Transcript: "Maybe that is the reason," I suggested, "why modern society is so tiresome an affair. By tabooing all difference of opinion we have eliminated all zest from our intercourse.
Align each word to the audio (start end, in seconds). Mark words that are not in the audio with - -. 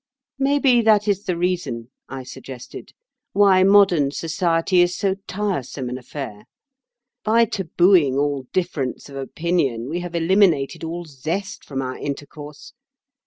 "Maybe 0.39 0.81
that 0.81 1.07
is 1.07 1.25
the 1.25 1.37
reason," 1.37 1.91
I 2.09 2.23
suggested, 2.23 2.93
"why 3.33 3.61
modern 3.61 4.09
society 4.09 4.81
is 4.81 4.97
so 4.97 5.17
tiresome 5.27 5.89
an 5.89 5.99
affair. 5.99 6.45
By 7.23 7.45
tabooing 7.45 8.17
all 8.17 8.47
difference 8.51 9.09
of 9.09 9.15
opinion 9.15 9.89
we 9.89 9.99
have 9.99 10.15
eliminated 10.15 10.83
all 10.83 11.05
zest 11.05 11.63
from 11.63 11.83
our 11.83 11.99
intercourse. 11.99 12.73